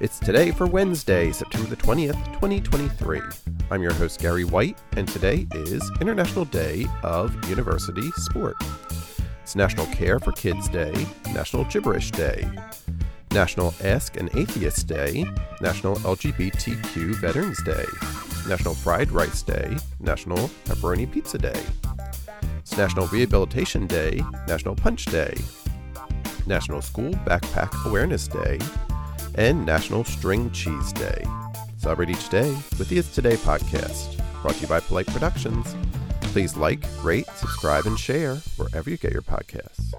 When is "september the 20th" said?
1.32-2.24